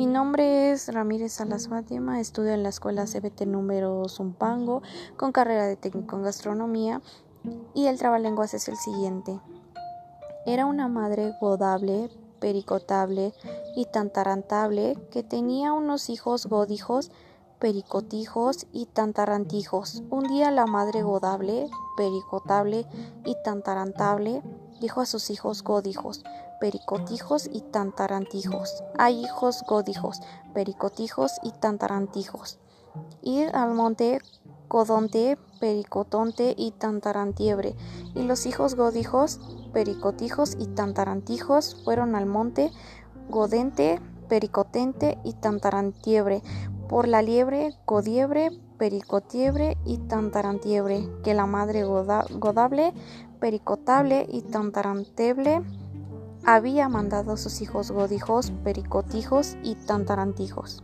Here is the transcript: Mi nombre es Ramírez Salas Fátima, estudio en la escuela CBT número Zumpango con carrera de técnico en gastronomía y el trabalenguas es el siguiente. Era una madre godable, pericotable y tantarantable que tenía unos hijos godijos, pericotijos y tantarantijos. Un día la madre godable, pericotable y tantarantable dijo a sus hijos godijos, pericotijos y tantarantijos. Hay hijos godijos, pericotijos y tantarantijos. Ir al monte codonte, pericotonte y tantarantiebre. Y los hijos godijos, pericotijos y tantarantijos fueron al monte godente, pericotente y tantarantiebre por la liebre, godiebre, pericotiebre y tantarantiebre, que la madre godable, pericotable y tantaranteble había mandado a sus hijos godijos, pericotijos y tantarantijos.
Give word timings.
Mi 0.00 0.06
nombre 0.06 0.72
es 0.72 0.88
Ramírez 0.88 1.34
Salas 1.34 1.68
Fátima, 1.68 2.20
estudio 2.20 2.52
en 2.52 2.62
la 2.62 2.70
escuela 2.70 3.04
CBT 3.04 3.42
número 3.42 4.08
Zumpango 4.08 4.80
con 5.18 5.30
carrera 5.30 5.66
de 5.66 5.76
técnico 5.76 6.16
en 6.16 6.22
gastronomía 6.22 7.02
y 7.74 7.84
el 7.84 7.98
trabalenguas 7.98 8.54
es 8.54 8.68
el 8.68 8.78
siguiente. 8.78 9.38
Era 10.46 10.64
una 10.64 10.88
madre 10.88 11.34
godable, 11.38 12.08
pericotable 12.38 13.34
y 13.76 13.84
tantarantable 13.92 14.96
que 15.10 15.22
tenía 15.22 15.74
unos 15.74 16.08
hijos 16.08 16.46
godijos, 16.46 17.12
pericotijos 17.58 18.68
y 18.72 18.86
tantarantijos. 18.86 20.02
Un 20.08 20.28
día 20.28 20.50
la 20.50 20.64
madre 20.64 21.02
godable, 21.02 21.68
pericotable 21.98 22.86
y 23.26 23.36
tantarantable 23.44 24.42
dijo 24.80 25.00
a 25.00 25.06
sus 25.06 25.30
hijos 25.30 25.62
godijos, 25.62 26.24
pericotijos 26.60 27.48
y 27.52 27.60
tantarantijos. 27.60 28.82
Hay 28.98 29.24
hijos 29.24 29.62
godijos, 29.66 30.20
pericotijos 30.54 31.32
y 31.42 31.52
tantarantijos. 31.52 32.58
Ir 33.22 33.54
al 33.54 33.74
monte 33.74 34.20
codonte, 34.68 35.38
pericotonte 35.58 36.54
y 36.56 36.72
tantarantiebre. 36.72 37.76
Y 38.14 38.22
los 38.22 38.46
hijos 38.46 38.74
godijos, 38.74 39.40
pericotijos 39.72 40.56
y 40.58 40.66
tantarantijos 40.66 41.76
fueron 41.84 42.14
al 42.14 42.26
monte 42.26 42.70
godente, 43.28 44.00
pericotente 44.28 45.18
y 45.24 45.34
tantarantiebre 45.34 46.42
por 46.90 47.06
la 47.06 47.22
liebre, 47.22 47.76
godiebre, 47.86 48.50
pericotiebre 48.76 49.76
y 49.86 49.98
tantarantiebre, 49.98 51.08
que 51.22 51.34
la 51.34 51.46
madre 51.46 51.84
godable, 51.84 52.92
pericotable 53.38 54.26
y 54.28 54.42
tantaranteble 54.42 55.62
había 56.44 56.88
mandado 56.88 57.34
a 57.34 57.36
sus 57.36 57.60
hijos 57.62 57.92
godijos, 57.92 58.50
pericotijos 58.64 59.56
y 59.62 59.76
tantarantijos. 59.76 60.82